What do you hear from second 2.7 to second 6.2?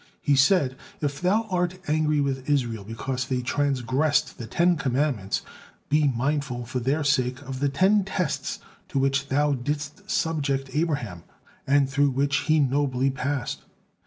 because they transgressed the Ten Commandments, be